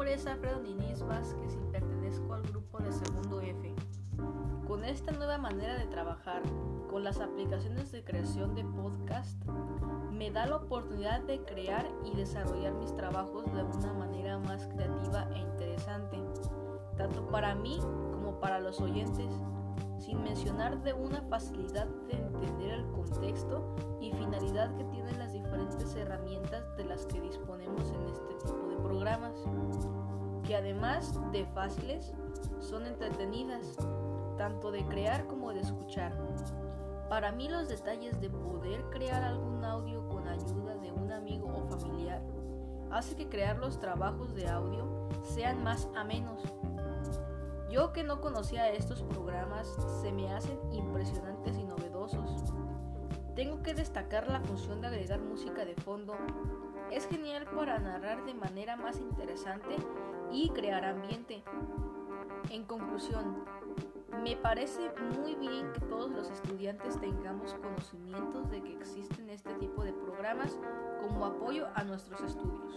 Alfredo 0.00 0.60
Diniz 0.60 1.02
Vázquez 1.02 1.54
y 1.54 1.70
pertenezco 1.70 2.32
al 2.32 2.42
grupo 2.42 2.78
de 2.78 2.92
segundo 2.92 3.42
F. 3.42 3.74
Con 4.66 4.86
esta 4.86 5.12
nueva 5.12 5.36
manera 5.36 5.76
de 5.76 5.84
trabajar, 5.86 6.42
con 6.88 7.04
las 7.04 7.20
aplicaciones 7.20 7.92
de 7.92 8.02
creación 8.02 8.54
de 8.54 8.64
podcast, 8.64 9.38
me 10.10 10.30
da 10.30 10.46
la 10.46 10.56
oportunidad 10.56 11.20
de 11.20 11.42
crear 11.44 11.86
y 12.04 12.16
desarrollar 12.16 12.72
mis 12.74 12.96
trabajos 12.96 13.44
de 13.52 13.62
una 13.62 13.92
manera 13.92 14.38
más 14.38 14.66
creativa 14.68 15.28
e 15.34 15.40
interesante, 15.40 16.18
tanto 16.96 17.26
para 17.28 17.54
mí 17.54 17.78
como 18.12 18.40
para 18.40 18.60
los 18.60 18.80
oyentes, 18.80 19.30
sin 19.98 20.22
mencionar 20.22 20.82
de 20.82 20.94
una 20.94 21.20
facilidad 21.22 21.86
de 22.08 22.16
entender 22.16 22.70
el 22.70 22.90
contexto 22.92 23.76
y 24.00 24.10
finalidad 24.12 24.74
que 24.74 24.84
tienen 24.84 25.18
las 25.18 25.34
diferentes 25.34 25.94
herramientas 25.96 26.76
de 26.76 26.84
las 26.84 27.04
que 27.06 27.20
disponemos 27.20 27.90
en 27.90 28.02
este 28.06 28.34
tipo 28.48 28.61
que 30.44 30.56
además 30.56 31.18
de 31.32 31.46
fáciles, 31.46 32.12
son 32.60 32.86
entretenidas, 32.86 33.76
tanto 34.36 34.70
de 34.70 34.84
crear 34.86 35.26
como 35.26 35.52
de 35.52 35.60
escuchar. 35.60 36.12
Para 37.08 37.32
mí 37.32 37.48
los 37.48 37.68
detalles 37.68 38.20
de 38.20 38.30
poder 38.30 38.82
crear 38.90 39.22
algún 39.22 39.64
audio 39.64 40.08
con 40.08 40.26
ayuda 40.28 40.76
de 40.76 40.92
un 40.92 41.12
amigo 41.12 41.46
o 41.46 41.68
familiar 41.68 42.22
hace 42.90 43.16
que 43.16 43.28
crear 43.28 43.58
los 43.58 43.78
trabajos 43.78 44.34
de 44.34 44.48
audio 44.48 45.08
sean 45.22 45.62
más 45.62 45.88
amenos. 45.94 46.42
Yo 47.70 47.92
que 47.92 48.02
no 48.04 48.20
conocía 48.20 48.70
estos 48.70 49.02
programas 49.02 49.66
se 50.02 50.12
me 50.12 50.32
hacen 50.32 50.58
impresionantes. 50.72 51.01
Que 53.64 53.74
destacar 53.74 54.28
la 54.28 54.40
función 54.40 54.80
de 54.80 54.88
agregar 54.88 55.20
música 55.20 55.64
de 55.64 55.76
fondo. 55.76 56.16
Es 56.90 57.06
genial 57.06 57.46
para 57.54 57.78
narrar 57.78 58.24
de 58.24 58.34
manera 58.34 58.74
más 58.74 58.98
interesante 58.98 59.76
y 60.32 60.48
crear 60.50 60.84
ambiente. 60.84 61.44
En 62.50 62.64
conclusión, 62.64 63.44
me 64.24 64.36
parece 64.36 64.90
muy 65.16 65.36
bien 65.36 65.72
que 65.72 65.80
todos 65.82 66.10
los 66.10 66.28
estudiantes 66.28 67.00
tengamos 67.00 67.54
conocimientos 67.54 68.50
de 68.50 68.62
que 68.62 68.72
existen 68.74 69.30
este 69.30 69.54
tipo 69.54 69.84
de 69.84 69.92
programas 69.92 70.58
como 71.00 71.24
apoyo 71.24 71.68
a 71.76 71.84
nuestros 71.84 72.20
estudios. 72.20 72.74